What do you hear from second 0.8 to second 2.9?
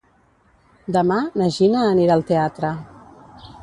Demà na Gina anirà al teatre.